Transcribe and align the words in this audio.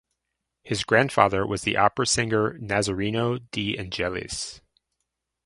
His 0.63 0.83
grandfather 0.83 1.45
was 1.45 1.61
the 1.61 1.77
opera 1.77 2.07
singer 2.07 2.55
Nazzareno 2.57 3.37
De 3.51 3.77
Angelis. 3.77 4.59